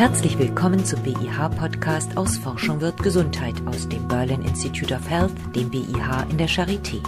[0.00, 5.68] Herzlich willkommen zum BIH-Podcast aus Forschung wird Gesundheit aus dem Berlin Institute of Health, dem
[5.68, 7.02] BIH in der Charité.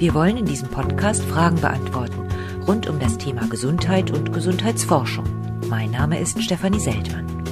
[0.00, 2.28] Wir wollen in diesem Podcast Fragen beantworten
[2.66, 5.24] rund um das Thema Gesundheit und Gesundheitsforschung.
[5.68, 7.44] Mein Name ist Stefanie Seltmann.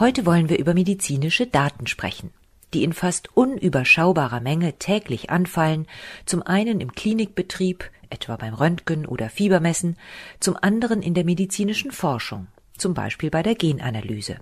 [0.00, 2.32] Heute wollen wir über medizinische Daten sprechen,
[2.72, 5.86] die in fast unüberschaubarer Menge täglich anfallen,
[6.24, 9.98] zum einen im Klinikbetrieb, etwa beim Röntgen oder Fiebermessen,
[10.40, 12.46] zum anderen in der medizinischen Forschung,
[12.78, 14.38] zum Beispiel bei der Genanalyse.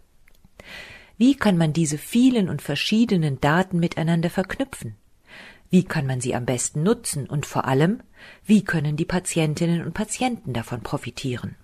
[1.18, 4.96] Wie kann man diese vielen und verschiedenen Daten miteinander verknüpfen?
[5.70, 8.02] Wie kann man sie am besten nutzen und vor allem,
[8.44, 11.56] wie können die Patientinnen und Patienten davon profitieren?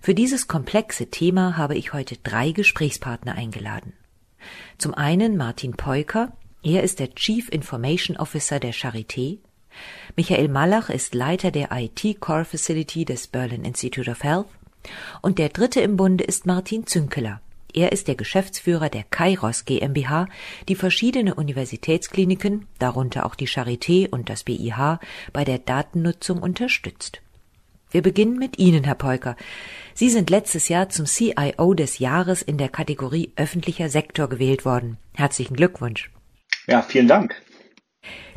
[0.00, 3.92] Für dieses komplexe Thema habe ich heute drei Gesprächspartner eingeladen.
[4.78, 9.38] Zum einen Martin Peuker, er ist der Chief Information Officer der Charité.
[10.16, 14.48] Michael Malach ist Leiter der IT Core Facility des Berlin Institute of Health.
[15.22, 17.40] Und der dritte im Bunde ist Martin Zünkeler.
[17.72, 20.26] Er ist der Geschäftsführer der Kairos GmbH,
[20.68, 24.98] die verschiedene Universitätskliniken, darunter auch die Charité und das BIH,
[25.32, 27.22] bei der Datennutzung unterstützt.
[27.92, 29.36] Wir beginnen mit Ihnen, Herr Peuker.
[29.94, 34.96] Sie sind letztes Jahr zum CIO des Jahres in der Kategorie öffentlicher Sektor gewählt worden.
[35.14, 36.10] Herzlichen Glückwunsch.
[36.66, 37.34] Ja, vielen Dank.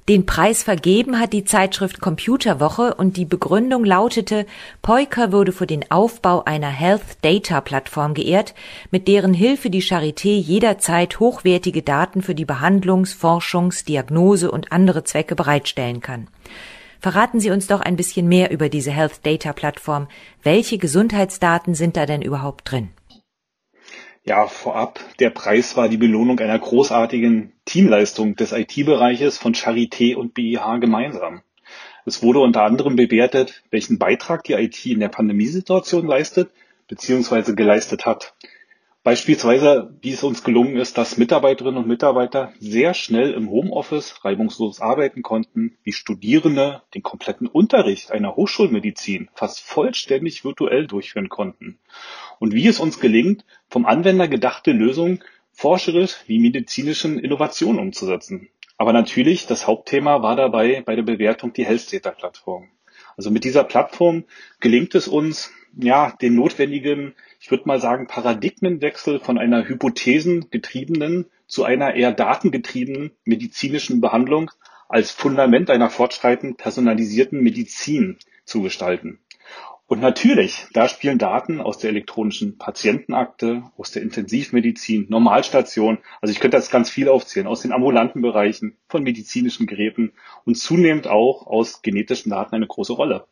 [0.10, 4.46] Den Preis vergeben hat die Zeitschrift Computerwoche und die Begründung lautete,
[4.82, 8.54] Peuker wurde für den Aufbau einer Health Data Plattform geehrt,
[8.92, 15.06] mit deren Hilfe die Charité jederzeit hochwertige Daten für die Behandlungs-, Forschungs-, Diagnose und andere
[15.06, 16.28] Zwecke bereitstellen kann.
[17.00, 20.10] Verraten Sie uns doch ein bisschen mehr über diese Health Data Plattform.
[20.42, 22.90] Welche Gesundheitsdaten sind da denn überhaupt drin?
[24.26, 30.34] Ja, vorab, der Preis war die Belohnung einer großartigen Teamleistung des IT-Bereiches von Charité und
[30.34, 31.42] BIH gemeinsam.
[32.06, 36.52] Es wurde unter anderem bewertet, welchen Beitrag die IT in der Pandemiesituation leistet
[36.88, 37.54] bzw.
[37.54, 38.34] geleistet hat.
[39.04, 44.80] Beispielsweise, wie es uns gelungen ist, dass Mitarbeiterinnen und Mitarbeiter sehr schnell im Homeoffice reibungslos
[44.80, 51.80] arbeiten konnten, wie Studierende den kompletten Unterricht einer Hochschulmedizin fast vollständig virtuell durchführen konnten.
[52.40, 55.22] Und wie es uns gelingt, vom Anwender gedachte Lösungen
[55.52, 58.48] forscherisch wie medizinischen Innovationen umzusetzen.
[58.78, 62.70] Aber natürlich, das Hauptthema war dabei bei der Bewertung die Health Data Plattform.
[63.18, 64.24] Also mit dieser Plattform
[64.62, 71.64] gelingt es uns, ja, den notwendigen, ich würde mal sagen, Paradigmenwechsel von einer hypothesengetriebenen zu
[71.64, 74.52] einer eher datengetriebenen medizinischen Behandlung
[74.90, 79.20] als Fundament einer fortschreitend personalisierten Medizin zu gestalten.
[79.86, 86.40] Und natürlich, da spielen Daten aus der elektronischen Patientenakte, aus der Intensivmedizin, Normalstation, also ich
[86.40, 90.14] könnte das ganz viel aufzählen, aus den ambulanten Bereichen, von medizinischen Geräten
[90.46, 93.28] und zunehmend auch aus genetischen Daten eine große Rolle.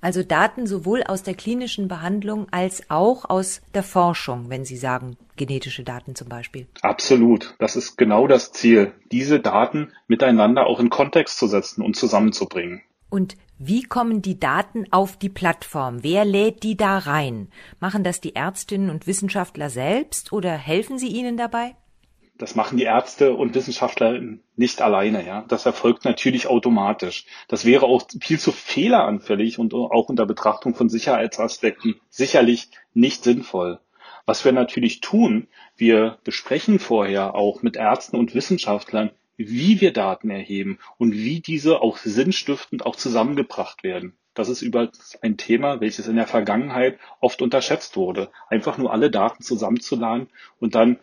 [0.00, 5.16] Also Daten sowohl aus der klinischen Behandlung als auch aus der Forschung, wenn Sie sagen
[5.36, 6.66] genetische Daten zum Beispiel.
[6.82, 7.54] Absolut.
[7.58, 12.82] Das ist genau das Ziel, diese Daten miteinander auch in Kontext zu setzen und zusammenzubringen.
[13.10, 16.02] Und wie kommen die Daten auf die Plattform?
[16.02, 17.48] Wer lädt die da rein?
[17.78, 21.74] Machen das die Ärztinnen und Wissenschaftler selbst oder helfen Sie ihnen dabei?
[22.40, 24.18] Das machen die Ärzte und Wissenschaftler
[24.56, 25.44] nicht alleine, ja.
[25.48, 27.26] Das erfolgt natürlich automatisch.
[27.48, 33.78] Das wäre auch viel zu fehleranfällig und auch unter Betrachtung von Sicherheitsaspekten sicherlich nicht sinnvoll.
[34.24, 40.30] Was wir natürlich tun, wir besprechen vorher auch mit Ärzten und Wissenschaftlern, wie wir Daten
[40.30, 44.16] erheben und wie diese auch sinnstiftend auch zusammengebracht werden.
[44.32, 48.30] Das ist übrigens ein Thema, welches in der Vergangenheit oft unterschätzt wurde.
[48.48, 50.98] Einfach nur alle Daten zusammenzuladen und dann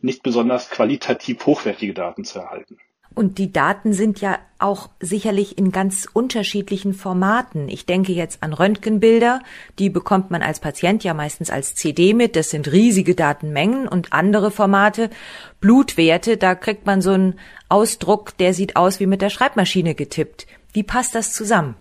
[0.00, 2.78] nicht besonders qualitativ hochwertige Daten zu erhalten.
[3.14, 7.70] Und die Daten sind ja auch sicherlich in ganz unterschiedlichen Formaten.
[7.70, 9.40] Ich denke jetzt an Röntgenbilder,
[9.78, 14.12] die bekommt man als Patient ja meistens als CD mit, das sind riesige Datenmengen und
[14.12, 15.08] andere Formate,
[15.60, 17.38] Blutwerte, da kriegt man so einen
[17.70, 20.46] Ausdruck, der sieht aus wie mit der Schreibmaschine getippt.
[20.74, 21.74] Wie passt das zusammen?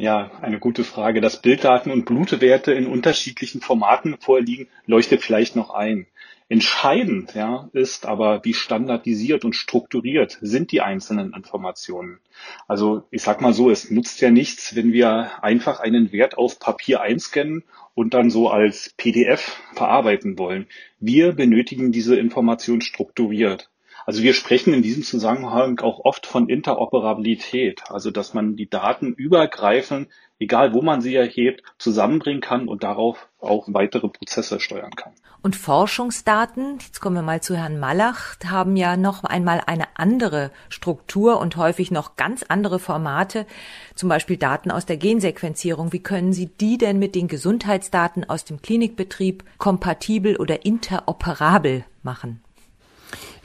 [0.00, 1.20] Ja, eine gute Frage.
[1.20, 6.06] Dass Bilddaten und Blutwerte in unterschiedlichen Formaten vorliegen, leuchtet vielleicht noch ein.
[6.48, 12.18] Entscheidend ja, ist aber, wie standardisiert und strukturiert sind die einzelnen Informationen.
[12.66, 16.58] Also ich sag mal so, es nutzt ja nichts, wenn wir einfach einen Wert auf
[16.58, 17.62] Papier einscannen
[17.94, 20.66] und dann so als PDF verarbeiten wollen.
[20.98, 23.69] Wir benötigen diese Information strukturiert.
[24.06, 29.12] Also wir sprechen in diesem Zusammenhang auch oft von Interoperabilität, also dass man die Daten
[29.12, 30.08] übergreifend,
[30.38, 35.12] egal wo man sie erhebt, zusammenbringen kann und darauf auch weitere Prozesse steuern kann.
[35.42, 40.50] Und Forschungsdaten, jetzt kommen wir mal zu Herrn Malach, haben ja noch einmal eine andere
[40.68, 43.46] Struktur und häufig noch ganz andere Formate,
[43.94, 45.94] zum Beispiel Daten aus der Gensequenzierung.
[45.94, 52.42] Wie können Sie die denn mit den Gesundheitsdaten aus dem Klinikbetrieb kompatibel oder interoperabel machen?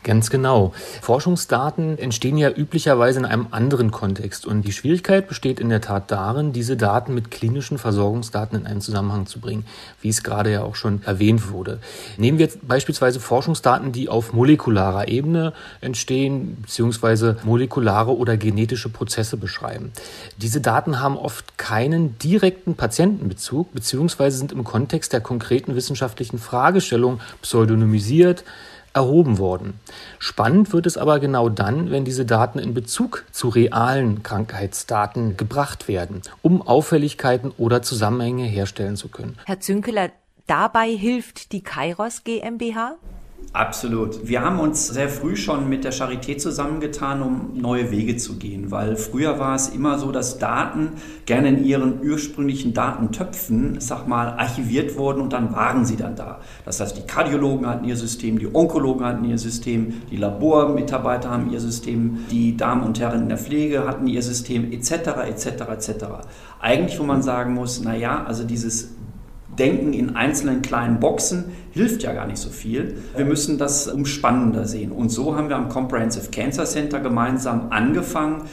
[0.05, 0.71] Ganz genau.
[1.01, 6.11] Forschungsdaten entstehen ja üblicherweise in einem anderen Kontext und die Schwierigkeit besteht in der Tat
[6.11, 9.65] darin, diese Daten mit klinischen Versorgungsdaten in einen Zusammenhang zu bringen,
[10.01, 11.79] wie es gerade ja auch schon erwähnt wurde.
[12.17, 19.91] Nehmen wir beispielsweise Forschungsdaten, die auf molekularer Ebene entstehen, beziehungsweise molekulare oder genetische Prozesse beschreiben.
[20.37, 27.21] Diese Daten haben oft keinen direkten Patientenbezug, beziehungsweise sind im Kontext der konkreten wissenschaftlichen Fragestellung
[27.41, 28.43] pseudonymisiert,
[28.95, 29.79] erhoben worden.
[30.19, 35.87] Spannend wird es aber genau dann, wenn diese Daten in Bezug zu realen Krankheitsdaten gebracht
[35.87, 39.37] werden, um Auffälligkeiten oder Zusammenhänge herstellen zu können.
[39.45, 40.11] Herr Zünkeler,
[40.47, 42.95] dabei hilft die Kairos GmbH?
[43.55, 44.27] Absolut.
[44.27, 48.69] Wir haben uns sehr früh schon mit der Charité zusammengetan, um neue Wege zu gehen,
[48.69, 50.89] weil früher war es immer so, dass Daten
[51.25, 56.41] gerne in ihren ursprünglichen Datentöpfen, sag mal, archiviert wurden und dann waren sie dann da.
[56.65, 61.49] Das heißt, die Kardiologen hatten ihr System, die Onkologen hatten ihr System, die Labormitarbeiter haben
[61.49, 64.91] ihr System, die Damen und Herren in der Pflege hatten ihr System, etc.,
[65.29, 66.05] etc., etc.
[66.59, 68.94] Eigentlich, wo man sagen muss, naja, also dieses
[69.57, 72.97] Denken in einzelnen kleinen Boxen hilft ja gar nicht so viel.
[73.15, 74.91] Wir müssen das umspannender sehen.
[74.91, 78.43] Und so haben wir am Comprehensive Cancer Center gemeinsam angefangen,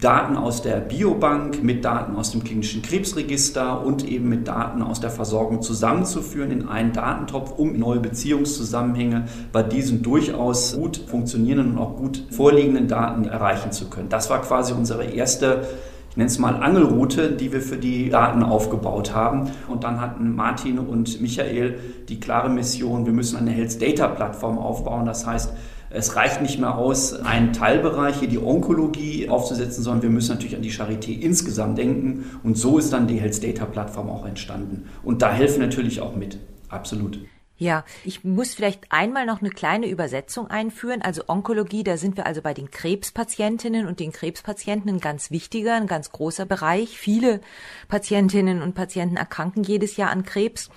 [0.00, 5.00] Daten aus der Biobank mit Daten aus dem klinischen Krebsregister und eben mit Daten aus
[5.00, 11.78] der Versorgung zusammenzuführen in einen Datentopf, um neue Beziehungszusammenhänge bei diesen durchaus gut funktionierenden und
[11.78, 14.08] auch gut vorliegenden Daten erreichen zu können.
[14.08, 15.66] Das war quasi unsere erste
[16.12, 19.50] ich nenne es mal Angelroute, die wir für die Daten aufgebaut haben.
[19.66, 24.58] Und dann hatten Martin und Michael die klare Mission, wir müssen eine Health Data Plattform
[24.58, 25.06] aufbauen.
[25.06, 25.54] Das heißt,
[25.88, 30.54] es reicht nicht mehr aus, einen Teilbereich, hier die Onkologie aufzusetzen, sondern wir müssen natürlich
[30.54, 32.26] an die Charité insgesamt denken.
[32.42, 34.84] Und so ist dann die Health Data Plattform auch entstanden.
[35.02, 36.38] Und da helfen natürlich auch mit.
[36.68, 37.20] Absolut.
[37.62, 41.00] Ja, ich muss vielleicht einmal noch eine kleine Übersetzung einführen.
[41.00, 45.76] Also Onkologie, da sind wir also bei den Krebspatientinnen und den Krebspatienten ein ganz wichtiger,
[45.76, 46.98] ein ganz großer Bereich.
[46.98, 47.40] Viele
[47.86, 50.70] Patientinnen und Patienten erkranken jedes Jahr an Krebs.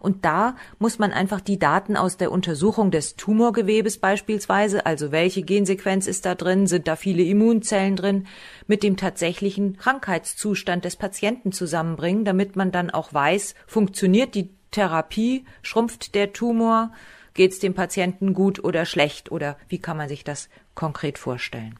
[0.00, 5.42] Und da muss man einfach die Daten aus der Untersuchung des Tumorgewebes beispielsweise, also welche
[5.42, 8.26] Gensequenz ist da drin, sind da viele Immunzellen drin,
[8.66, 15.44] mit dem tatsächlichen Krankheitszustand des Patienten zusammenbringen, damit man dann auch weiß, funktioniert die Therapie?
[15.62, 16.90] Schrumpft der Tumor?
[17.34, 19.30] Geht es dem Patienten gut oder schlecht?
[19.30, 21.78] Oder wie kann man sich das konkret vorstellen?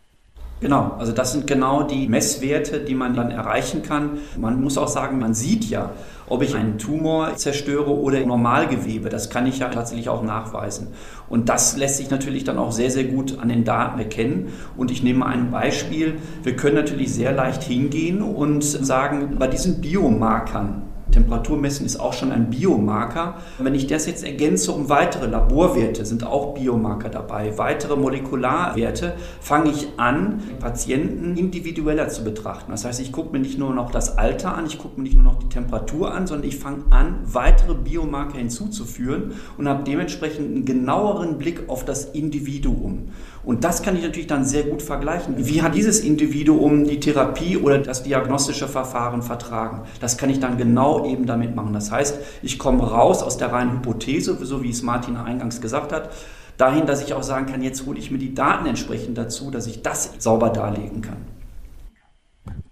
[0.62, 4.18] Genau, also das sind genau die Messwerte, die man dann erreichen kann.
[4.38, 5.90] Man muss auch sagen, man sieht ja,
[6.28, 9.08] ob ich einen Tumor zerstöre oder Normalgewebe.
[9.08, 10.94] Das kann ich ja tatsächlich auch nachweisen.
[11.28, 14.52] Und das lässt sich natürlich dann auch sehr, sehr gut an den Daten erkennen.
[14.76, 16.20] Und ich nehme ein Beispiel.
[16.44, 22.12] Wir können natürlich sehr leicht hingehen und sagen, bei diesen Biomarkern, Temperatur messen ist auch
[22.12, 23.36] schon ein Biomarker.
[23.58, 29.70] Wenn ich das jetzt ergänze um weitere Laborwerte, sind auch Biomarker dabei, weitere Molekularwerte, fange
[29.70, 32.72] ich an, Patienten individueller zu betrachten.
[32.72, 35.14] Das heißt, ich gucke mir nicht nur noch das Alter an, ich gucke mir nicht
[35.14, 40.54] nur noch die Temperatur an, sondern ich fange an, weitere Biomarker hinzuzuführen und habe dementsprechend
[40.54, 43.10] einen genaueren Blick auf das Individuum.
[43.44, 45.34] Und das kann ich natürlich dann sehr gut vergleichen.
[45.36, 49.82] Wie hat dieses Individuum die Therapie oder das diagnostische Verfahren vertragen?
[50.00, 51.72] Das kann ich dann genau eben damit machen.
[51.72, 55.92] Das heißt, ich komme raus aus der reinen Hypothese, so wie es Martin eingangs gesagt
[55.92, 56.10] hat,
[56.56, 59.66] dahin, dass ich auch sagen kann, jetzt hole ich mir die Daten entsprechend dazu, dass
[59.66, 61.41] ich das sauber darlegen kann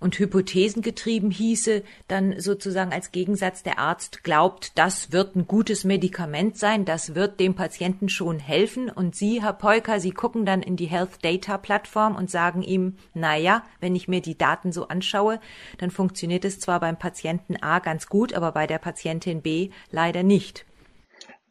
[0.01, 6.57] und hypothesengetrieben hieße dann sozusagen als Gegensatz der Arzt glaubt, das wird ein gutes Medikament
[6.57, 10.77] sein, das wird dem Patienten schon helfen und Sie, Herr Polker, Sie gucken dann in
[10.77, 14.89] die Health Data Plattform und sagen ihm, na ja, wenn ich mir die Daten so
[14.89, 15.39] anschaue,
[15.79, 20.23] dann funktioniert es zwar beim Patienten A ganz gut, aber bei der Patientin B leider
[20.23, 20.65] nicht.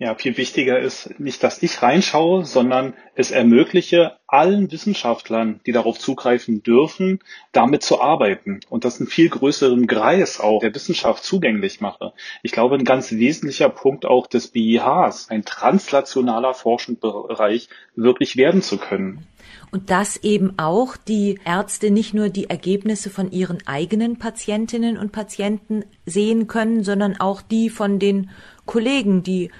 [0.01, 5.99] Ja, viel wichtiger ist nicht, dass ich reinschaue, sondern es ermögliche allen Wissenschaftlern, die darauf
[5.99, 7.19] zugreifen dürfen,
[7.51, 12.13] damit zu arbeiten und das einen viel größeren Kreis auch der Wissenschaft zugänglich mache.
[12.43, 18.77] Ich glaube, ein ganz wesentlicher Punkt auch des BIHs, ein translationaler Forschungsbereich wirklich werden zu
[18.77, 19.27] können.
[19.71, 25.11] Und dass eben auch die Ärzte nicht nur die Ergebnisse von ihren eigenen Patientinnen und
[25.11, 28.29] Patienten sehen können, sondern auch die von den
[28.65, 29.51] Kollegen, die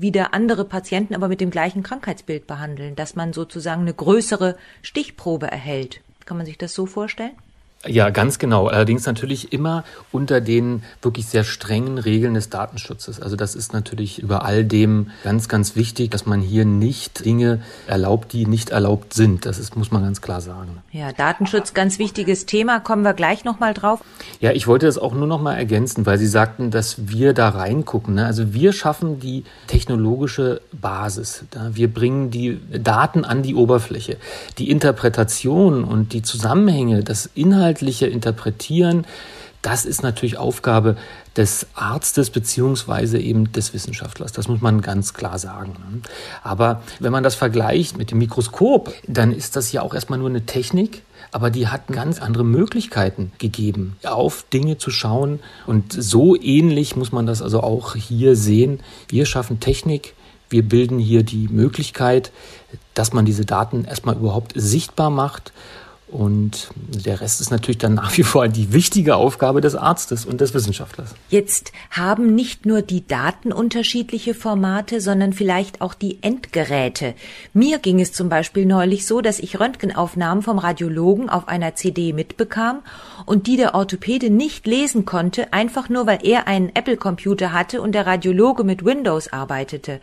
[0.00, 5.46] wieder andere Patienten, aber mit dem gleichen Krankheitsbild behandeln, dass man sozusagen eine größere Stichprobe
[5.46, 6.00] erhält.
[6.24, 7.32] Kann man sich das so vorstellen?
[7.86, 8.68] Ja, ganz genau.
[8.68, 13.20] Allerdings natürlich immer unter den wirklich sehr strengen Regeln des Datenschutzes.
[13.20, 17.60] Also das ist natürlich über all dem ganz, ganz wichtig, dass man hier nicht Dinge
[17.86, 19.44] erlaubt, die nicht erlaubt sind.
[19.44, 20.78] Das ist, muss man ganz klar sagen.
[20.92, 22.80] Ja, Datenschutz, ganz wichtiges Thema.
[22.80, 24.02] Kommen wir gleich nochmal drauf.
[24.40, 28.14] Ja, ich wollte das auch nur nochmal ergänzen, weil Sie sagten, dass wir da reingucken.
[28.14, 28.26] Ne?
[28.26, 31.44] Also wir schaffen die technologische Basis.
[31.72, 34.16] Wir bringen die Daten an die Oberfläche.
[34.58, 39.04] Die Interpretation und die Zusammenhänge, das Inhalt inhaltliche Interpretieren,
[39.62, 40.96] das ist natürlich Aufgabe
[41.36, 44.32] des Arztes beziehungsweise eben des Wissenschaftlers.
[44.32, 46.02] Das muss man ganz klar sagen.
[46.42, 50.28] Aber wenn man das vergleicht mit dem Mikroskop, dann ist das ja auch erstmal nur
[50.28, 51.02] eine Technik.
[51.32, 55.40] Aber die hat ganz andere Möglichkeiten gegeben, auf Dinge zu schauen.
[55.66, 58.80] Und so ähnlich muss man das also auch hier sehen.
[59.08, 60.14] Wir schaffen Technik,
[60.50, 62.30] wir bilden hier die Möglichkeit,
[62.92, 65.52] dass man diese Daten erstmal überhaupt sichtbar macht
[66.14, 70.40] und der Rest ist natürlich dann nach wie vor die wichtige Aufgabe des Arztes und
[70.40, 71.12] des Wissenschaftlers.
[71.28, 77.14] Jetzt haben nicht nur die Daten unterschiedliche Formate, sondern vielleicht auch die Endgeräte.
[77.52, 82.12] Mir ging es zum Beispiel neulich so, dass ich Röntgenaufnahmen vom Radiologen auf einer CD
[82.12, 82.82] mitbekam
[83.26, 87.92] und die der Orthopäde nicht lesen konnte, einfach nur weil er einen Apple-Computer hatte und
[87.92, 90.00] der Radiologe mit Windows arbeitete.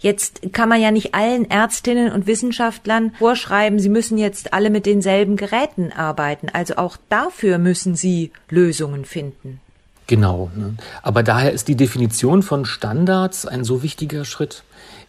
[0.00, 4.86] Jetzt kann man ja nicht allen Ärztinnen und Wissenschaftlern vorschreiben, sie müssen jetzt alle mit
[4.86, 6.48] denselben Geräten arbeiten.
[6.50, 9.60] Also auch dafür müssen sie Lösungen finden.
[10.06, 10.50] Genau.
[10.56, 10.74] Ne?
[11.02, 14.64] Aber daher ist die Definition von Standards ein so wichtiger Schritt.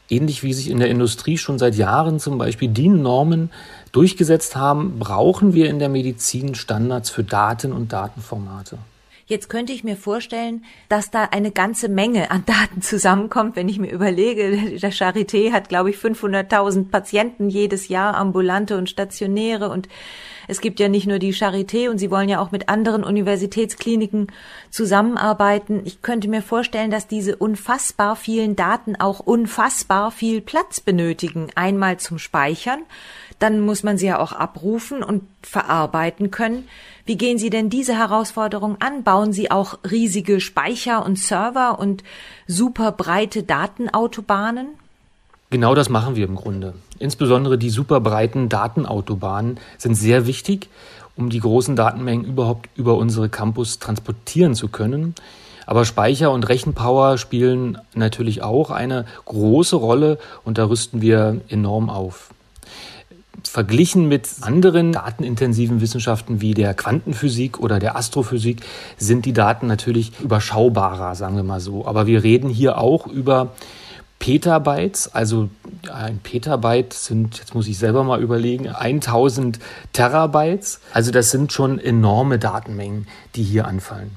[0.09, 3.49] Ähnlich wie sich in der Industrie schon seit Jahren zum Beispiel DIN-Normen
[3.93, 8.77] durchgesetzt haben, brauchen wir in der Medizin Standards für Daten und Datenformate.
[9.31, 13.79] Jetzt könnte ich mir vorstellen, dass da eine ganze Menge an Daten zusammenkommt, wenn ich
[13.79, 19.87] mir überlege, der Charité hat, glaube ich, 500.000 Patienten jedes Jahr, ambulante und stationäre und
[20.49, 24.27] es gibt ja nicht nur die Charité und sie wollen ja auch mit anderen Universitätskliniken
[24.69, 25.79] zusammenarbeiten.
[25.85, 31.47] Ich könnte mir vorstellen, dass diese unfassbar vielen Daten auch unfassbar viel Platz benötigen.
[31.55, 32.81] Einmal zum Speichern,
[33.39, 36.67] dann muss man sie ja auch abrufen und verarbeiten können.
[37.05, 39.03] Wie gehen Sie denn diese Herausforderung an?
[39.03, 42.03] Bauen Sie auch riesige Speicher und Server und
[42.47, 44.67] super breite Datenautobahnen?
[45.49, 46.73] Genau das machen wir im Grunde.
[46.99, 50.69] Insbesondere die super breiten Datenautobahnen sind sehr wichtig,
[51.17, 55.13] um die großen Datenmengen überhaupt über unsere Campus transportieren zu können.
[55.65, 61.89] Aber Speicher und Rechenpower spielen natürlich auch eine große Rolle und da rüsten wir enorm
[61.89, 62.29] auf
[63.47, 68.61] verglichen mit anderen datenintensiven Wissenschaften wie der Quantenphysik oder der Astrophysik
[68.97, 71.85] sind die Daten natürlich überschaubarer, sagen wir mal so.
[71.85, 73.53] Aber wir reden hier auch über
[74.21, 75.49] Petabytes, also
[75.91, 79.57] ein Petabyte sind, jetzt muss ich selber mal überlegen, 1000
[79.93, 80.79] Terabytes.
[80.93, 84.11] Also das sind schon enorme Datenmengen, die hier anfallen.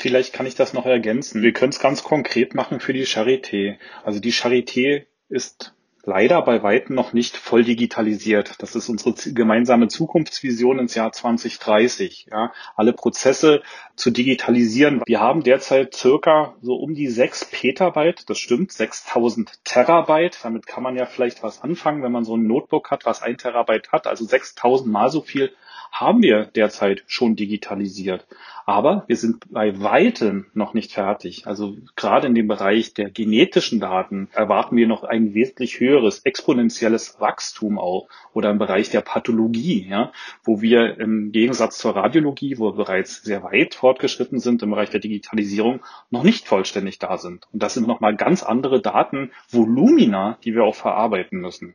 [0.00, 1.42] Vielleicht kann ich das noch ergänzen.
[1.42, 3.76] Wir können es ganz konkret machen für die Charité.
[4.04, 8.56] Also die Charité ist leider bei weitem noch nicht voll digitalisiert.
[8.58, 12.28] Das ist unsere gemeinsame Zukunftsvision ins Jahr 2030.
[12.30, 13.62] Ja, alle Prozesse
[13.94, 15.02] zu digitalisieren.
[15.06, 20.38] Wir haben derzeit circa so um die sechs Petabyte, das stimmt, 6000 Terabyte.
[20.42, 23.38] Damit kann man ja vielleicht was anfangen, wenn man so ein Notebook hat, was ein
[23.38, 24.06] Terabyte hat.
[24.06, 25.52] Also 6000 mal so viel
[25.92, 28.26] haben wir derzeit schon digitalisiert.
[28.64, 31.46] Aber wir sind bei weitem noch nicht fertig.
[31.46, 37.20] Also gerade in dem Bereich der genetischen Daten erwarten wir noch ein wesentlich höheres exponentielles
[37.20, 40.12] Wachstum auch oder im Bereich der Pathologie, ja,
[40.44, 44.90] wo wir im Gegensatz zur Radiologie, wo wir bereits sehr weit fortgeschritten sind im Bereich
[44.90, 45.80] der Digitalisierung,
[46.10, 47.46] noch nicht vollständig da sind.
[47.52, 51.74] Und das sind nochmal ganz andere Datenvolumina, die wir auch verarbeiten müssen.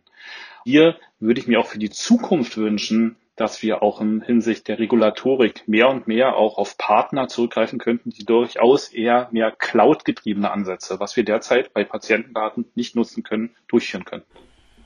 [0.63, 4.79] Hier würde ich mir auch für die Zukunft wünschen, dass wir auch in Hinsicht der
[4.79, 10.99] Regulatorik mehr und mehr auch auf Partner zurückgreifen könnten, die durchaus eher mehr Cloud-getriebene Ansätze,
[10.99, 14.23] was wir derzeit bei Patientendaten nicht nutzen können, durchführen können.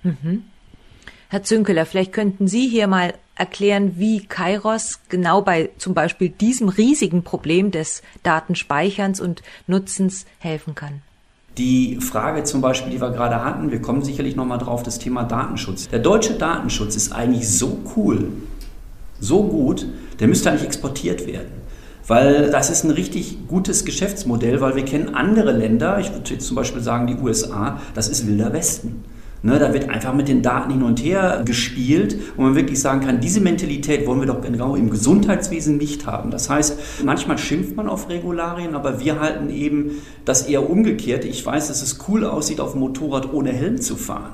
[0.03, 0.43] Mhm.
[1.29, 6.67] Herr Zünkeler, vielleicht könnten Sie hier mal erklären, wie Kairos genau bei zum Beispiel diesem
[6.67, 11.01] riesigen Problem des Datenspeicherns und Nutzens helfen kann.
[11.57, 15.23] Die Frage zum Beispiel, die wir gerade hatten, wir kommen sicherlich nochmal drauf, das Thema
[15.23, 15.89] Datenschutz.
[15.89, 18.29] Der deutsche Datenschutz ist eigentlich so cool,
[19.19, 19.85] so gut,
[20.19, 21.61] der müsste eigentlich exportiert werden.
[22.07, 26.47] Weil das ist ein richtig gutes Geschäftsmodell, weil wir kennen andere Länder, ich würde jetzt
[26.47, 29.03] zum Beispiel sagen die USA, das ist wilder Westen.
[29.43, 33.01] Ne, da wird einfach mit den Daten hin und her gespielt, wo man wirklich sagen
[33.01, 36.29] kann, diese Mentalität wollen wir doch genau im Gesundheitswesen nicht haben.
[36.29, 39.93] Das heißt, manchmal schimpft man auf Regularien, aber wir halten eben
[40.25, 41.25] das eher umgekehrt.
[41.25, 44.33] Ich weiß, dass es cool aussieht, auf dem Motorrad ohne Helm zu fahren.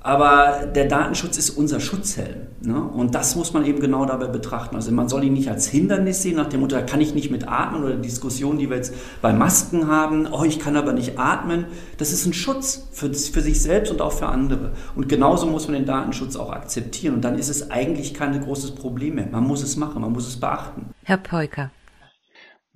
[0.00, 2.46] Aber der Datenschutz ist unser Schutzhelm.
[2.60, 2.80] Ne?
[2.80, 4.76] Und das muss man eben genau dabei betrachten.
[4.76, 7.30] Also man soll ihn nicht als Hindernis sehen, nach dem Motto, da kann ich nicht
[7.30, 10.92] mit atmen oder die Diskussion, die wir jetzt bei Masken haben, oh, ich kann aber
[10.92, 11.66] nicht atmen.
[11.98, 14.72] Das ist ein Schutz für, für sich selbst und auch für andere.
[14.94, 17.14] Und genauso muss man den Datenschutz auch akzeptieren.
[17.14, 19.26] Und dann ist es eigentlich kein großes Problem mehr.
[19.30, 20.86] Man muss es machen, man muss es beachten.
[21.02, 21.70] Herr Peuker.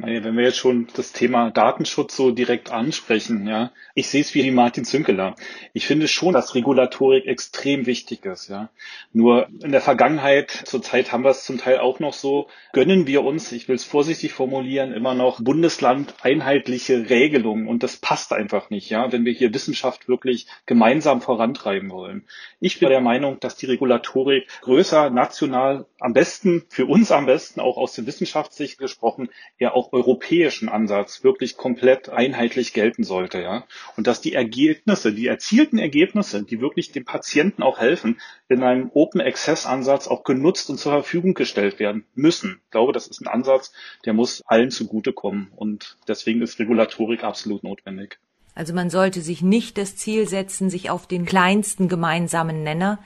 [0.02, 4.34] Naja, wenn wir jetzt schon das Thema Datenschutz so direkt ansprechen, ja, ich sehe es
[4.34, 5.36] wie Martin Zünkeler.
[5.74, 8.70] Ich finde schon, dass Regulatorik extrem wichtig ist, ja.
[9.12, 13.22] Nur in der Vergangenheit, zurzeit haben wir es zum Teil auch noch so, gönnen wir
[13.22, 18.70] uns, ich will es vorsichtig formulieren, immer noch Bundesland einheitliche Regelungen und das passt einfach
[18.70, 22.26] nicht, ja, wenn wir hier Wissenschaft wirklich gemeinsam vorantreiben wollen.
[22.58, 27.60] Ich bin der Meinung, dass die Regulatorik größer, national, am besten, für uns am besten,
[27.60, 29.28] auch aus der Wissenschaftssicht gesprochen,
[29.60, 33.64] ja auch europäischen Ansatz wirklich komplett einheitlich gelten sollte, ja.
[33.96, 38.18] Und dass die Ergebnisse, die erzielten Ergebnisse, die wirklich dem Patienten auch helfen,
[38.48, 42.60] in einem Open Access Ansatz auch genutzt und zur Verfügung gestellt werden müssen.
[42.64, 43.72] Ich glaube, das ist ein Ansatz,
[44.06, 45.52] der muss allen zugutekommen.
[45.54, 48.18] Und deswegen ist Regulatorik absolut notwendig.
[48.54, 52.98] Also man sollte sich nicht das Ziel setzen, sich auf den kleinsten gemeinsamen Nenner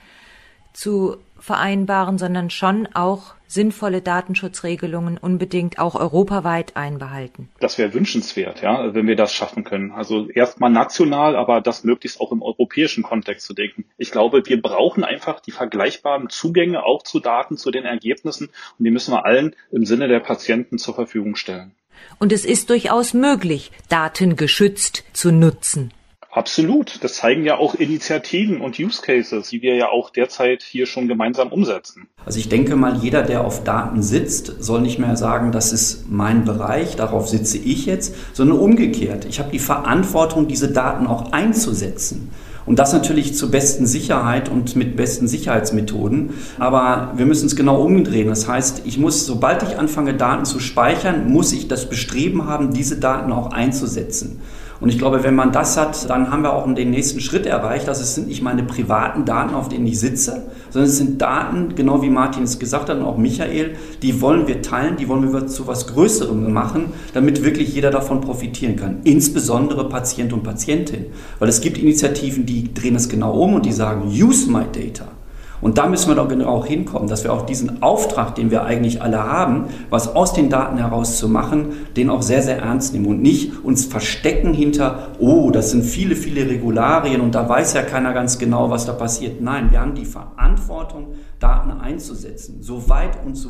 [0.73, 7.49] zu vereinbaren, sondern schon auch sinnvolle Datenschutzregelungen unbedingt auch europaweit einbehalten.
[7.59, 9.91] Das wäre wünschenswert, ja, wenn wir das schaffen können.
[9.91, 13.85] Also erstmal national, aber das möglichst auch im europäischen Kontext zu denken.
[13.97, 18.85] Ich glaube, wir brauchen einfach die vergleichbaren Zugänge auch zu Daten, zu den Ergebnissen und
[18.85, 21.73] die müssen wir allen im Sinne der Patienten zur Verfügung stellen.
[22.19, 25.93] Und es ist durchaus möglich, Daten geschützt zu nutzen.
[26.31, 27.03] Absolut.
[27.03, 31.07] Das zeigen ja auch Initiativen und Use Cases, die wir ja auch derzeit hier schon
[31.07, 32.07] gemeinsam umsetzen.
[32.25, 36.11] Also ich denke mal, jeder, der auf Daten sitzt, soll nicht mehr sagen, das ist
[36.11, 39.25] mein Bereich, darauf sitze ich jetzt, sondern umgekehrt.
[39.25, 42.29] Ich habe die Verantwortung, diese Daten auch einzusetzen.
[42.67, 46.31] Und das natürlich zur besten Sicherheit und mit besten Sicherheitsmethoden.
[46.59, 48.27] Aber wir müssen es genau umdrehen.
[48.27, 52.73] Das heißt, ich muss, sobald ich anfange, Daten zu speichern, muss ich das Bestreben haben,
[52.73, 54.41] diese Daten auch einzusetzen.
[54.79, 57.87] Und ich glaube, wenn man das hat, dann haben wir auch den nächsten Schritt erreicht.
[57.87, 61.75] dass es sind nicht meine privaten Daten, auf denen ich sitze, sondern es sind Daten,
[61.75, 65.33] genau wie Martin es gesagt hat und auch Michael, die wollen wir teilen, die wollen
[65.33, 68.99] wir zu was Größerem machen, damit wirklich jeder davon profitieren kann.
[69.03, 71.07] Insbesondere Patient und Patientin.
[71.39, 75.16] Weil es gibt Initiativen, die drehen es genau um und die sagen, use my data.
[75.61, 79.01] Und da müssen wir doch genau hinkommen, dass wir auch diesen Auftrag, den wir eigentlich
[79.01, 83.07] alle haben, was aus den Daten heraus zu machen, den auch sehr, sehr ernst nehmen
[83.07, 87.81] und nicht uns verstecken hinter, oh, das sind viele, viele Regularien und da weiß ja
[87.81, 89.41] keiner ganz genau, was da passiert.
[89.41, 93.49] Nein, wir haben die Verantwortung, Daten einzusetzen, so weit und zu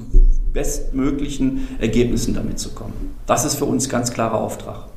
[0.53, 3.15] bestmöglichen Ergebnissen damit zu kommen.
[3.25, 4.87] Das ist für uns ganz klarer Auftrag.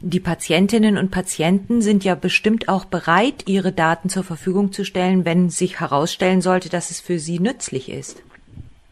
[0.00, 5.24] Die Patientinnen und Patienten sind ja bestimmt auch bereit, ihre Daten zur Verfügung zu stellen,
[5.24, 8.22] wenn sich herausstellen sollte, dass es für sie nützlich ist.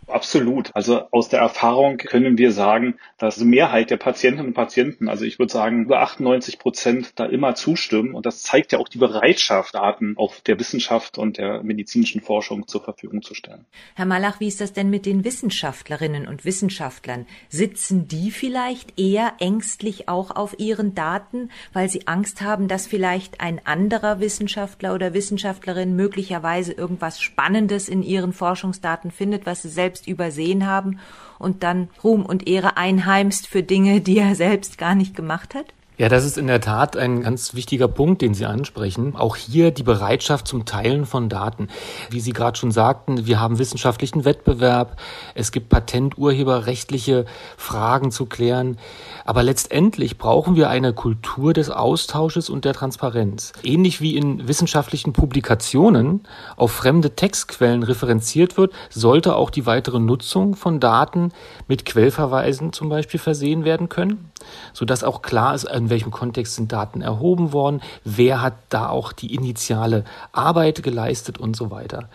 [0.08, 0.70] Absolut.
[0.74, 5.24] Also aus der Erfahrung können wir sagen, dass die Mehrheit der Patientinnen und Patienten, also
[5.24, 8.14] ich würde sagen über 98 Prozent, da immer zustimmen.
[8.14, 12.68] Und das zeigt ja auch die Bereitschaft, Daten auch der Wissenschaft und der medizinischen Forschung
[12.68, 13.66] zur Verfügung zu stellen.
[13.94, 17.26] Herr Malach, wie ist das denn mit den Wissenschaftlerinnen und Wissenschaftlern?
[17.48, 23.40] Sitzen die vielleicht eher ängstlich auch auf ihren Daten, weil sie Angst haben, dass vielleicht
[23.40, 29.95] ein anderer Wissenschaftler oder Wissenschaftlerin möglicherweise irgendwas Spannendes in ihren Forschungsdaten findet, was sie selbst
[29.96, 30.98] selbst übersehen haben
[31.38, 35.66] und dann Ruhm und Ehre einheimst für Dinge, die er selbst gar nicht gemacht hat?
[35.98, 39.16] Ja, das ist in der Tat ein ganz wichtiger Punkt, den Sie ansprechen.
[39.16, 41.68] Auch hier die Bereitschaft zum Teilen von Daten.
[42.10, 45.00] Wie Sie gerade schon sagten, wir haben wissenschaftlichen Wettbewerb,
[45.34, 47.24] es gibt patenturheberrechtliche
[47.56, 48.76] Fragen zu klären.
[49.24, 53.54] Aber letztendlich brauchen wir eine Kultur des Austausches und der Transparenz.
[53.62, 56.24] Ähnlich wie in wissenschaftlichen Publikationen
[56.56, 61.32] auf fremde Textquellen referenziert wird, sollte auch die weitere Nutzung von Daten
[61.68, 64.30] mit Quellverweisen zum Beispiel versehen werden können,
[64.74, 69.12] sodass auch klar ist, in welchem Kontext sind Daten erhoben worden, wer hat da auch
[69.12, 72.08] die initiale Arbeit geleistet und so weiter.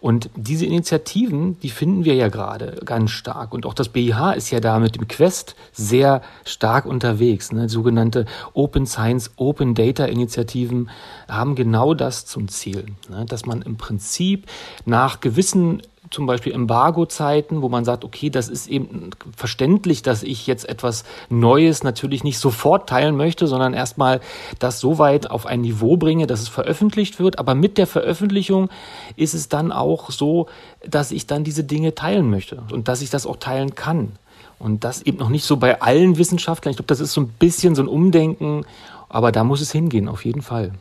[0.00, 3.52] Und diese Initiativen, die finden wir ja gerade ganz stark.
[3.52, 7.50] Und auch das BIH ist ja da mit dem Quest sehr stark unterwegs.
[7.50, 7.68] Ne?
[7.68, 10.88] Sogenannte Open Science, Open Data Initiativen
[11.28, 13.26] haben genau das zum Ziel, ne?
[13.26, 14.46] dass man im Prinzip
[14.84, 15.82] nach gewissen
[16.16, 21.04] zum Beispiel Embargo-Zeiten, wo man sagt, okay, das ist eben verständlich, dass ich jetzt etwas
[21.28, 24.22] Neues natürlich nicht sofort teilen möchte, sondern erstmal
[24.58, 27.38] das so weit auf ein Niveau bringe, dass es veröffentlicht wird.
[27.38, 28.70] Aber mit der Veröffentlichung
[29.16, 30.46] ist es dann auch so,
[30.88, 34.12] dass ich dann diese Dinge teilen möchte und dass ich das auch teilen kann.
[34.58, 36.70] Und das eben noch nicht so bei allen Wissenschaftlern.
[36.70, 38.64] Ich glaube, das ist so ein bisschen so ein Umdenken,
[39.10, 40.72] aber da muss es hingehen, auf jeden Fall.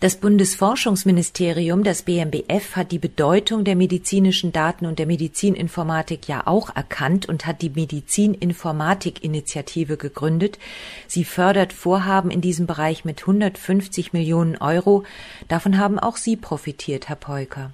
[0.00, 6.76] Das Bundesforschungsministerium, das BMBF, hat die Bedeutung der medizinischen Daten und der Medizininformatik ja auch
[6.76, 10.60] erkannt und hat die Medizininformatik-Initiative gegründet.
[11.08, 15.02] Sie fördert Vorhaben in diesem Bereich mit 150 Millionen Euro.
[15.48, 17.72] Davon haben auch Sie profitiert, Herr Peuker.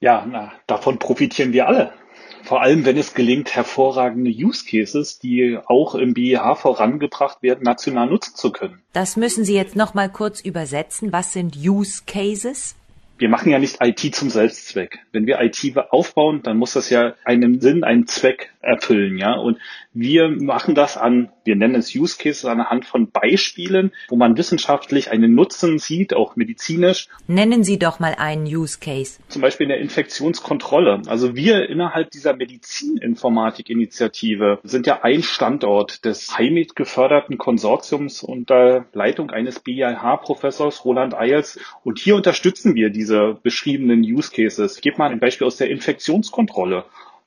[0.00, 1.94] Ja, na, davon profitieren wir alle.
[2.44, 8.08] Vor allem, wenn es gelingt, hervorragende Use Cases, die auch im BIH vorangebracht werden, national
[8.08, 8.82] nutzen zu können.
[8.92, 11.10] Das müssen Sie jetzt noch mal kurz übersetzen.
[11.10, 12.76] Was sind Use Cases?
[13.18, 15.00] Wir machen ja nicht IT zum Selbstzweck.
[15.12, 19.34] Wenn wir IT aufbauen, dann muss das ja einen Sinn, einen Zweck erfüllen, ja.
[19.34, 19.58] Und
[19.92, 25.12] wir machen das an, wir nennen es Use Cases anhand von Beispielen, wo man wissenschaftlich
[25.12, 27.08] einen Nutzen sieht, auch medizinisch.
[27.28, 29.20] Nennen Sie doch mal einen Use Case.
[29.28, 31.02] Zum Beispiel in der Infektionskontrolle.
[31.06, 39.30] Also wir innerhalb dieser Medizininformatik-Initiative sind ja ein Standort des HIMIT geförderten Konsortiums unter Leitung
[39.30, 41.58] eines BIH-Professors Roland Eils.
[41.84, 44.76] Und hier unterstützen wir diese beschriebenen Use Cases.
[44.76, 46.84] Ich gebe mal ein Beispiel aus der Infektionskontrolle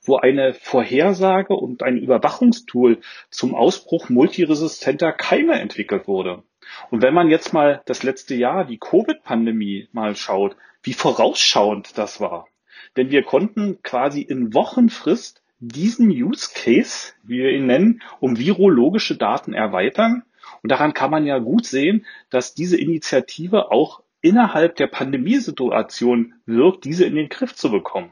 [0.08, 6.42] wo eine Vorhersage und ein Überwachungstool zum Ausbruch multiresistenter Keime entwickelt wurde.
[6.90, 12.20] Und wenn man jetzt mal das letzte Jahr, die Covid-Pandemie mal schaut, wie vorausschauend das
[12.20, 12.48] war.
[12.96, 19.16] Denn wir konnten quasi in Wochenfrist diesen Use Case, wie wir ihn nennen, um virologische
[19.16, 20.22] Daten erweitern.
[20.62, 26.84] Und daran kann man ja gut sehen, dass diese Initiative auch innerhalb der Pandemiesituation wirkt,
[26.84, 28.10] diese in den Griff zu bekommen.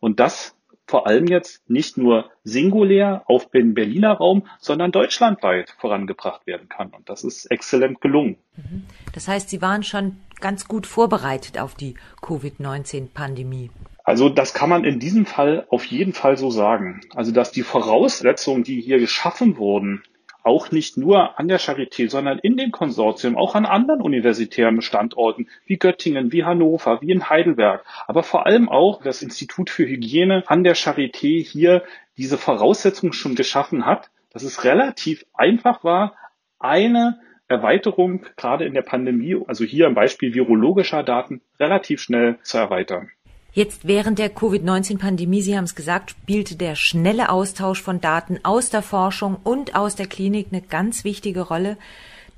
[0.00, 6.46] Und das vor allem jetzt nicht nur singulär auf den Berliner Raum, sondern deutschlandweit vorangebracht
[6.46, 6.88] werden kann.
[6.90, 8.36] Und das ist exzellent gelungen.
[8.56, 8.84] Mhm.
[9.14, 13.70] Das heißt, Sie waren schon ganz gut vorbereitet auf die Covid-19-Pandemie.
[14.04, 17.00] Also das kann man in diesem Fall auf jeden Fall so sagen.
[17.14, 20.02] Also dass die Voraussetzungen, die hier geschaffen wurden,
[20.44, 25.48] auch nicht nur an der Charité, sondern in dem Konsortium, auch an anderen universitären Standorten
[25.66, 30.44] wie Göttingen, wie Hannover, wie in Heidelberg, aber vor allem auch das Institut für Hygiene
[30.46, 31.82] an der Charité hier
[32.16, 36.16] diese Voraussetzungen schon geschaffen hat, dass es relativ einfach war,
[36.58, 42.58] eine Erweiterung gerade in der Pandemie, also hier im Beispiel virologischer Daten, relativ schnell zu
[42.58, 43.10] erweitern.
[43.54, 48.70] Jetzt während der Covid-19-Pandemie, Sie haben es gesagt, spielte der schnelle Austausch von Daten aus
[48.70, 51.76] der Forschung und aus der Klinik eine ganz wichtige Rolle.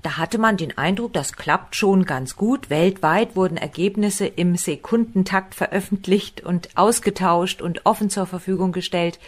[0.03, 2.68] Da hatte man den Eindruck, das klappt schon ganz gut.
[2.68, 9.20] Weltweit wurden Ergebnisse im Sekundentakt veröffentlicht und ausgetauscht und offen zur Verfügung gestellt.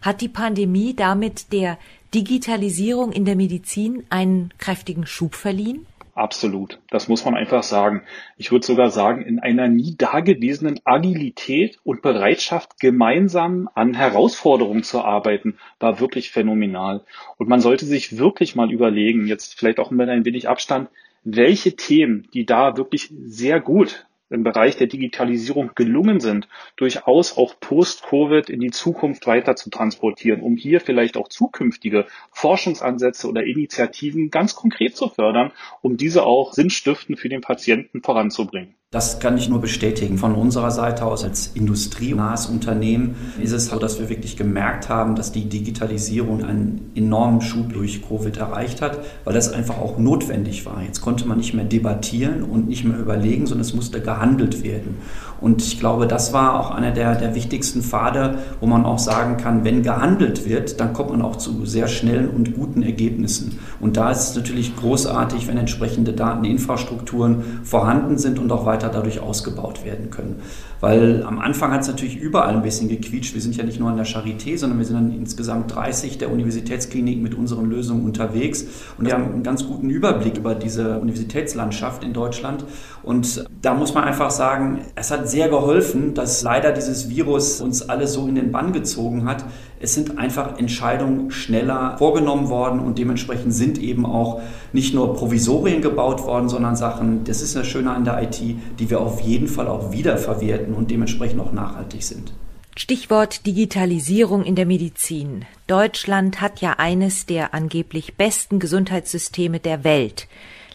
[0.00, 1.76] Hat die Pandemie damit der
[2.14, 5.86] Digitalisierung in der Medizin einen kräftigen Schub verliehen?
[6.18, 6.80] Absolut.
[6.90, 8.02] Das muss man einfach sagen.
[8.36, 15.00] Ich würde sogar sagen, in einer nie dagewesenen Agilität und Bereitschaft, gemeinsam an Herausforderungen zu
[15.00, 17.04] arbeiten, war wirklich phänomenal.
[17.36, 20.88] Und man sollte sich wirklich mal überlegen, jetzt vielleicht auch mit ein wenig Abstand,
[21.22, 27.58] welche Themen, die da wirklich sehr gut im Bereich der Digitalisierung gelungen sind, durchaus auch
[27.60, 34.30] post-Covid in die Zukunft weiter zu transportieren, um hier vielleicht auch zukünftige Forschungsansätze oder Initiativen
[34.30, 38.77] ganz konkret zu fördern, um diese auch sinnstiftend für den Patienten voranzubringen.
[38.90, 40.16] Das kann ich nur bestätigen.
[40.16, 45.14] Von unserer Seite aus als industrienahes Unternehmen ist es so, dass wir wirklich gemerkt haben,
[45.14, 50.64] dass die Digitalisierung einen enormen Schub durch Covid erreicht hat, weil das einfach auch notwendig
[50.64, 50.82] war.
[50.82, 54.96] Jetzt konnte man nicht mehr debattieren und nicht mehr überlegen, sondern es musste gehandelt werden.
[55.40, 59.36] Und ich glaube, das war auch einer der, der wichtigsten Pfade, wo man auch sagen
[59.36, 63.58] kann, wenn gehandelt wird, dann kommt man auch zu sehr schnellen und guten Ergebnissen.
[63.80, 69.20] Und da ist es natürlich großartig, wenn entsprechende Dateninfrastrukturen vorhanden sind und auch weiter dadurch
[69.20, 70.42] ausgebaut werden können.
[70.80, 73.34] Weil am Anfang hat es natürlich überall ein bisschen gequietscht.
[73.34, 76.30] Wir sind ja nicht nur an der Charité, sondern wir sind dann insgesamt 30 der
[76.30, 78.64] Universitätskliniken mit unseren Lösungen unterwegs.
[78.96, 82.64] Und wir haben einen ganz guten Überblick über diese Universitätslandschaft in Deutschland.
[83.02, 87.88] Und da muss man einfach sagen, es hat sehr geholfen, dass leider dieses Virus uns
[87.88, 89.44] alle so in den Bann gezogen hat.
[89.80, 94.40] Es sind einfach Entscheidungen schneller vorgenommen worden und dementsprechend sind eben auch
[94.72, 98.90] nicht nur Provisorien gebaut worden, sondern Sachen, das ist das Schöne an der IT, die
[98.90, 102.32] wir auf jeden Fall auch wiederverwerten und dementsprechend auch nachhaltig sind.
[102.76, 105.44] Stichwort Digitalisierung in der Medizin.
[105.66, 110.28] Deutschland hat ja eines der angeblich besten Gesundheitssysteme der Welt,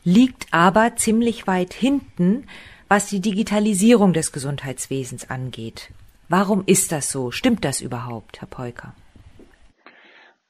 [0.04, 2.44] liegt aber ziemlich weit hinten,
[2.90, 5.92] was die Digitalisierung des Gesundheitswesens angeht.
[6.36, 7.30] Warum ist das so?
[7.30, 8.96] Stimmt das überhaupt, Herr Peuker?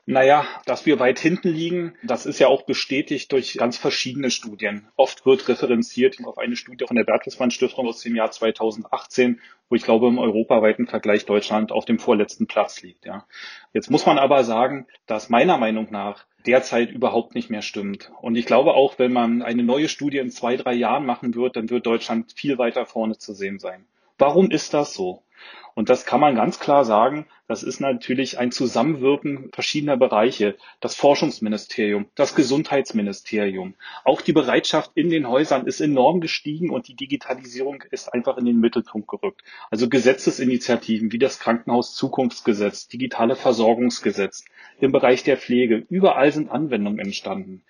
[0.05, 4.87] Naja, dass wir weit hinten liegen, das ist ja auch bestätigt durch ganz verschiedene Studien.
[4.95, 9.75] Oft wird referenziert auf eine Studie von der Bertelsmann Stiftung aus dem Jahr 2018, wo
[9.75, 13.05] ich glaube im europaweiten Vergleich Deutschland auf dem vorletzten Platz liegt.
[13.05, 13.25] Ja.
[13.73, 18.09] Jetzt muss man aber sagen, dass meiner Meinung nach derzeit überhaupt nicht mehr stimmt.
[18.21, 21.57] Und ich glaube auch, wenn man eine neue Studie in zwei, drei Jahren machen wird,
[21.57, 23.85] dann wird Deutschland viel weiter vorne zu sehen sein.
[24.17, 25.23] Warum ist das so?
[25.75, 30.55] Und das kann man ganz klar sagen, das ist natürlich ein Zusammenwirken verschiedener Bereiche.
[30.79, 36.95] Das Forschungsministerium, das Gesundheitsministerium, auch die Bereitschaft in den Häusern ist enorm gestiegen und die
[36.95, 39.43] Digitalisierung ist einfach in den Mittelpunkt gerückt.
[39.69, 44.45] Also Gesetzesinitiativen wie das Krankenhaus Zukunftsgesetz, digitale Versorgungsgesetz,
[44.79, 47.63] im Bereich der Pflege, überall sind Anwendungen entstanden.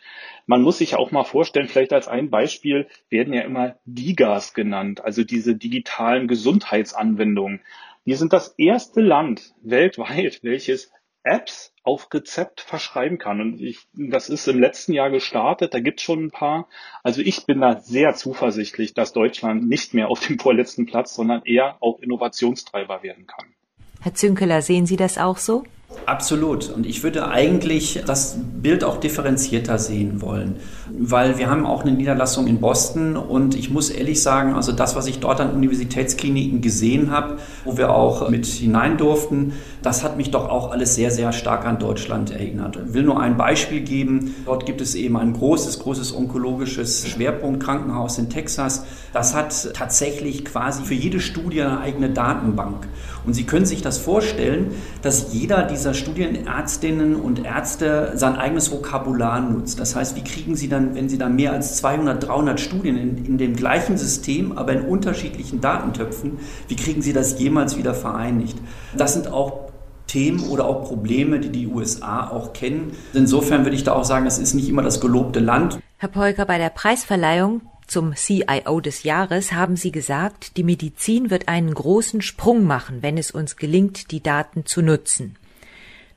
[0.45, 5.03] Man muss sich auch mal vorstellen, vielleicht als ein Beispiel werden ja immer DIGAs genannt,
[5.03, 7.61] also diese digitalen Gesundheitsanwendungen.
[8.05, 10.91] Wir sind das erste Land weltweit, welches
[11.23, 13.39] Apps auf Rezept verschreiben kann.
[13.39, 16.67] Und ich, das ist im letzten Jahr gestartet, da gibt es schon ein paar.
[17.01, 21.43] Also ich bin da sehr zuversichtlich, dass Deutschland nicht mehr auf dem vorletzten Platz, sondern
[21.45, 23.53] eher auch Innovationstreiber werden kann.
[24.01, 25.63] Herr Zünkeler, sehen Sie das auch so?
[26.05, 26.69] Absolut.
[26.69, 30.57] Und ich würde eigentlich das Bild auch differenzierter sehen wollen,
[30.91, 34.95] weil wir haben auch eine Niederlassung in Boston und ich muss ehrlich sagen, also das,
[34.95, 40.17] was ich dort an Universitätskliniken gesehen habe, wo wir auch mit hinein durften, das hat
[40.17, 42.79] mich doch auch alles sehr, sehr stark an Deutschland erinnert.
[42.87, 44.35] Ich will nur ein Beispiel geben.
[44.45, 48.85] Dort gibt es eben ein großes, großes onkologisches Schwerpunktkrankenhaus in Texas.
[49.11, 52.87] Das hat tatsächlich quasi für jede Studie eine eigene Datenbank.
[53.25, 59.41] Und Sie können sich das vorstellen, dass jeder dieser Studienärztinnen und Ärzte sein eigenes Vokabular
[59.41, 59.81] nutzt.
[59.81, 63.25] Das heißt, wie kriegen Sie dann, wenn Sie dann mehr als 200, 300 Studien in,
[63.25, 68.57] in dem gleichen System, aber in unterschiedlichen Datentöpfen, wie kriegen Sie das jemals wieder vereinigt?
[68.95, 69.73] Das sind auch
[70.07, 72.93] Themen oder auch Probleme, die die USA auch kennen.
[73.13, 75.79] Insofern würde ich da auch sagen, das ist nicht immer das gelobte Land.
[75.97, 81.49] Herr Polker, bei der Preisverleihung zum CIO des Jahres haben Sie gesagt, die Medizin wird
[81.49, 85.35] einen großen Sprung machen, wenn es uns gelingt, die Daten zu nutzen.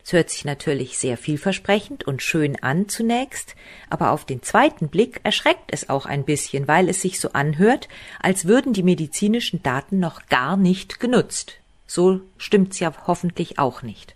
[0.06, 3.56] Es hört sich natürlich sehr vielversprechend und schön an zunächst,
[3.90, 7.88] aber auf den zweiten Blick erschreckt es auch ein bisschen, weil es sich so anhört,
[8.20, 11.54] als würden die medizinischen Daten noch gar nicht genutzt.
[11.88, 14.15] So stimmt's ja hoffentlich auch nicht.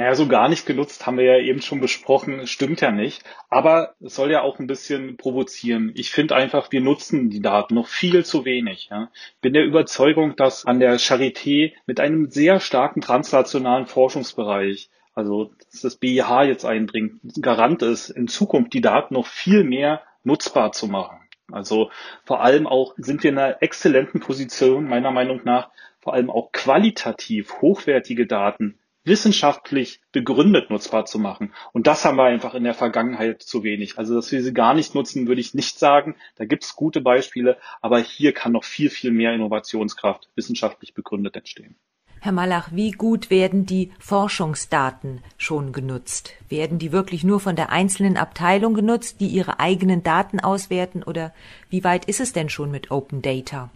[0.00, 3.22] Naja, so gar nicht genutzt haben wir ja eben schon besprochen, stimmt ja nicht.
[3.50, 5.92] Aber es soll ja auch ein bisschen provozieren.
[5.94, 8.88] Ich finde einfach, wir nutzen die Daten noch viel zu wenig.
[8.90, 9.10] Ja.
[9.42, 15.82] Bin der Überzeugung, dass an der Charité mit einem sehr starken translationalen Forschungsbereich also dass
[15.82, 20.86] das BIH jetzt einbringt, Garant ist, in Zukunft die Daten noch viel mehr nutzbar zu
[20.86, 21.18] machen.
[21.52, 21.90] Also
[22.24, 26.52] vor allem auch sind wir in einer exzellenten Position, meiner Meinung nach, vor allem auch
[26.52, 31.54] qualitativ hochwertige Daten wissenschaftlich begründet nutzbar zu machen.
[31.72, 33.98] Und das haben wir einfach in der Vergangenheit zu wenig.
[33.98, 36.16] Also, dass wir sie gar nicht nutzen, würde ich nicht sagen.
[36.36, 41.36] Da gibt es gute Beispiele, aber hier kann noch viel, viel mehr Innovationskraft wissenschaftlich begründet
[41.36, 41.76] entstehen.
[42.22, 46.34] Herr Malach, wie gut werden die Forschungsdaten schon genutzt?
[46.50, 51.02] Werden die wirklich nur von der einzelnen Abteilung genutzt, die ihre eigenen Daten auswerten?
[51.02, 51.32] Oder
[51.70, 53.70] wie weit ist es denn schon mit Open Data?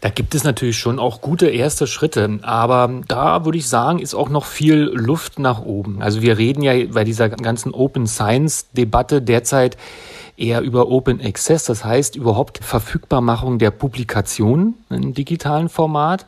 [0.00, 4.14] Da gibt es natürlich schon auch gute erste Schritte, aber da würde ich sagen, ist
[4.14, 6.02] auch noch viel Luft nach oben.
[6.02, 9.76] Also wir reden ja bei dieser ganzen Open Science Debatte derzeit
[10.36, 16.26] eher über Open Access, das heißt überhaupt Verfügbarmachung der Publikationen im digitalen Format.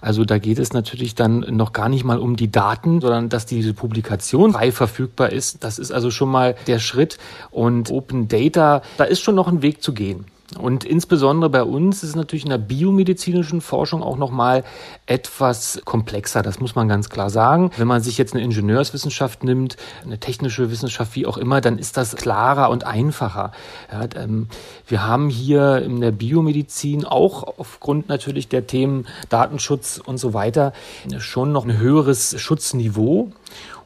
[0.00, 3.46] Also da geht es natürlich dann noch gar nicht mal um die Daten, sondern dass
[3.46, 5.64] diese Publikation frei verfügbar ist.
[5.64, 7.18] Das ist also schon mal der Schritt.
[7.50, 10.26] Und Open Data, da ist schon noch ein Weg zu gehen.
[10.56, 14.64] Und insbesondere bei uns ist es natürlich in der biomedizinischen Forschung auch nochmal
[15.04, 16.42] etwas komplexer.
[16.42, 17.70] Das muss man ganz klar sagen.
[17.76, 21.98] Wenn man sich jetzt eine Ingenieurswissenschaft nimmt, eine technische Wissenschaft, wie auch immer, dann ist
[21.98, 23.52] das klarer und einfacher.
[23.92, 24.48] Ja, ähm,
[24.86, 30.72] wir haben hier in der Biomedizin auch aufgrund natürlich der Themen Datenschutz und so weiter
[31.18, 33.32] schon noch ein höheres Schutzniveau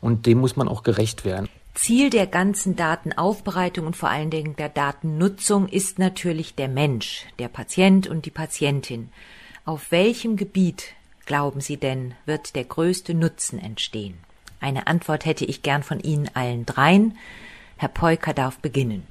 [0.00, 1.48] und dem muss man auch gerecht werden.
[1.74, 7.48] Ziel der ganzen Datenaufbereitung und vor allen Dingen der Datennutzung ist natürlich der Mensch, der
[7.48, 9.08] Patient und die Patientin.
[9.64, 14.18] Auf welchem Gebiet, glauben Sie denn, wird der größte Nutzen entstehen?
[14.60, 17.16] Eine Antwort hätte ich gern von Ihnen allen dreien.
[17.78, 19.06] Herr Peuker darf beginnen.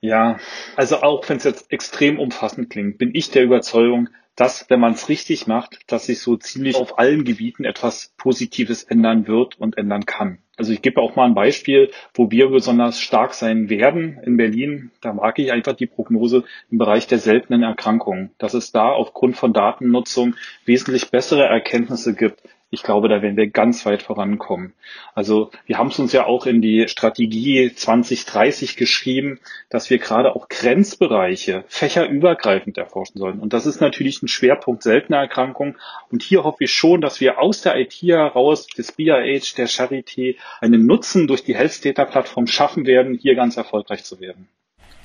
[0.00, 0.38] Ja,
[0.76, 4.92] also auch wenn es jetzt extrem umfassend klingt, bin ich der Überzeugung, dass, wenn man
[4.92, 9.78] es richtig macht, dass sich so ziemlich auf allen Gebieten etwas Positives ändern wird und
[9.78, 10.38] ändern kann.
[10.58, 14.90] Also ich gebe auch mal ein Beispiel, wo wir besonders stark sein werden in Berlin.
[15.02, 19.36] Da mag ich einfach die Prognose im Bereich der seltenen Erkrankungen, dass es da aufgrund
[19.36, 24.72] von Datennutzung wesentlich bessere Erkenntnisse gibt, ich glaube, da werden wir ganz weit vorankommen.
[25.14, 29.38] Also wir haben es uns ja auch in die Strategie 2030 geschrieben,
[29.70, 33.38] dass wir gerade auch Grenzbereiche fächerübergreifend erforschen sollen.
[33.38, 35.76] Und das ist natürlich ein Schwerpunkt seltener Erkrankungen.
[36.10, 40.36] Und hier hoffe ich schon, dass wir aus der IT heraus, des BIH, der Charité,
[40.60, 44.48] einen Nutzen durch die Health Data Plattform schaffen werden, hier ganz erfolgreich zu werden.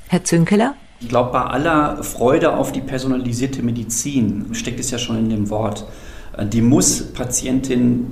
[0.09, 0.75] Herr Zünkeler?
[0.99, 5.49] Ich glaube, bei aller Freude auf die personalisierte Medizin steckt es ja schon in dem
[5.49, 5.85] Wort.
[6.37, 8.07] Äh, die muss Patientin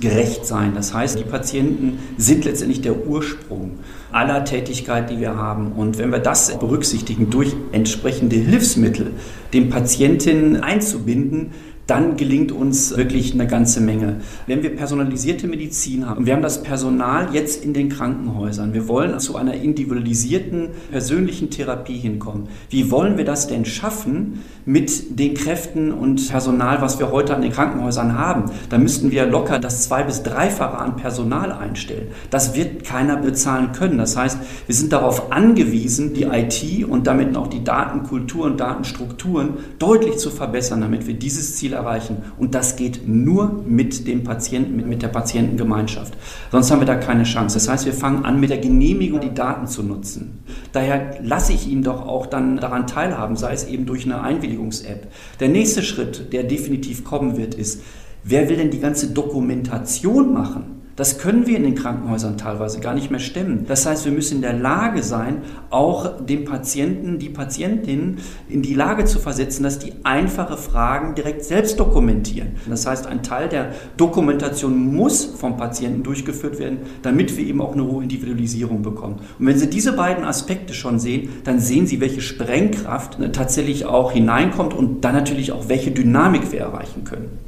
[0.00, 0.72] gerecht sein.
[0.74, 3.78] Das heißt, die Patienten sind letztendlich der Ursprung
[4.12, 5.72] aller Tätigkeit, die wir haben.
[5.72, 9.12] Und wenn wir das berücksichtigen, durch entsprechende Hilfsmittel
[9.52, 11.50] den Patienten einzubinden,
[11.92, 14.22] dann gelingt uns wirklich eine ganze Menge.
[14.46, 19.20] Wenn wir personalisierte Medizin haben, wir haben das Personal jetzt in den Krankenhäusern, wir wollen
[19.20, 22.48] zu einer individualisierten persönlichen Therapie hinkommen.
[22.70, 27.42] Wie wollen wir das denn schaffen mit den Kräften und Personal, was wir heute an
[27.42, 28.50] den Krankenhäusern haben?
[28.70, 32.06] Da müssten wir locker das zwei- bis dreifache an Personal einstellen.
[32.30, 33.98] Das wird keiner bezahlen können.
[33.98, 39.58] Das heißt, wir sind darauf angewiesen, die IT und damit auch die Datenkultur und Datenstrukturen
[39.78, 42.18] deutlich zu verbessern, damit wir dieses Ziel Ziel erreichen.
[42.38, 46.14] Und das geht nur mit dem Patienten, mit, mit der Patientengemeinschaft.
[46.50, 47.54] Sonst haben wir da keine Chance.
[47.54, 50.42] Das heißt, wir fangen an, mit der Genehmigung die Daten zu nutzen.
[50.72, 55.08] Daher lasse ich ihn doch auch dann daran teilhaben, sei es eben durch eine Einwilligungs-App.
[55.40, 57.82] Der nächste Schritt, der definitiv kommen wird, ist,
[58.24, 60.81] wer will denn die ganze Dokumentation machen?
[60.94, 63.64] Das können wir in den Krankenhäusern teilweise gar nicht mehr stemmen.
[63.66, 68.74] Das heißt, wir müssen in der Lage sein, auch den Patienten, die Patientinnen in die
[68.74, 72.56] Lage zu versetzen, dass die einfache Fragen direkt selbst dokumentieren.
[72.68, 77.72] Das heißt, ein Teil der Dokumentation muss vom Patienten durchgeführt werden, damit wir eben auch
[77.72, 79.20] eine hohe Individualisierung bekommen.
[79.38, 84.12] Und wenn Sie diese beiden Aspekte schon sehen, dann sehen Sie, welche Sprengkraft tatsächlich auch
[84.12, 87.38] hineinkommt und dann natürlich auch welche Dynamik wir erreichen können.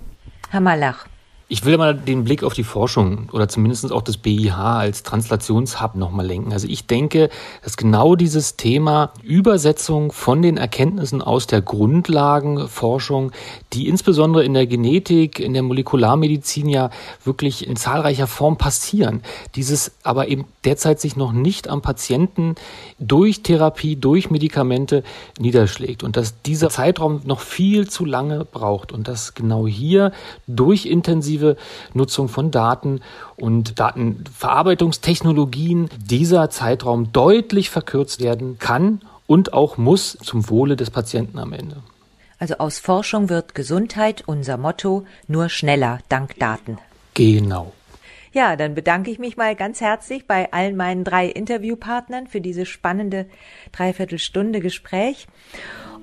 [0.51, 1.07] Herr Malach.
[1.47, 5.95] Ich will mal den Blick auf die Forschung oder zumindest auch das BIH als Translationshub
[5.95, 6.55] nochmal lenken.
[6.55, 7.29] Also ich denke,
[7.63, 13.31] dass genau dieses Thema Übersetzung von den Erkenntnissen aus der Grundlagenforschung,
[13.75, 16.89] die insbesondere in der Genetik, in der Molekularmedizin ja
[17.25, 19.21] wirklich in zahlreicher Form passieren,
[19.55, 22.55] dieses aber eben derzeit sich noch nicht am Patienten
[22.99, 25.03] durch Therapie, durch Medikamente
[25.39, 30.11] niederschlägt und dass dieser Zeitraum noch viel zu lange braucht und dass genau hier
[30.47, 31.57] durch intensive intensive
[31.93, 33.01] Nutzung von Daten
[33.37, 41.39] und Datenverarbeitungstechnologien dieser Zeitraum deutlich verkürzt werden kann und auch muss zum Wohle des Patienten
[41.39, 41.77] am Ende.
[42.39, 46.79] Also aus Forschung wird Gesundheit unser Motto, nur schneller dank Daten.
[47.15, 47.73] Genau.
[48.33, 52.67] Ja, dann bedanke ich mich mal ganz herzlich bei allen meinen drei Interviewpartnern für diese
[52.67, 53.27] spannende
[53.71, 55.29] Dreiviertelstunde Gespräch.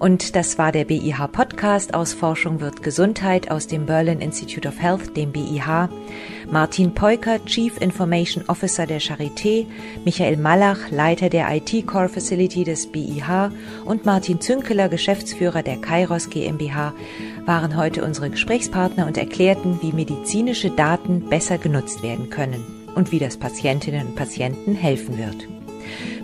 [0.02, 4.82] Und das war der BIH Podcast aus Forschung wird Gesundheit aus dem Berlin Institute of
[4.82, 5.90] Health, dem BIH.
[6.50, 9.68] Martin Peuker, Chief Information Officer der Charité,
[10.04, 13.52] Michael Malach, Leiter der IT Core Facility des BIH
[13.86, 16.96] und Martin Zünkeler, Geschäftsführer der Kairos GmbH,
[17.46, 23.20] waren heute unsere Gesprächspartner und erklärten, wie medizinische Daten besser genutzt werden können und wie
[23.20, 25.61] das Patientinnen und Patienten helfen wird.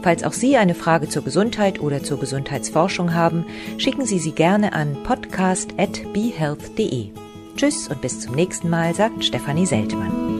[0.01, 3.45] Falls auch Sie eine Frage zur Gesundheit oder zur Gesundheitsforschung haben,
[3.77, 7.09] schicken Sie sie gerne an podcast.behealth.de.
[7.55, 10.36] Tschüss und bis zum nächsten Mal, sagt Stefanie Seltmann.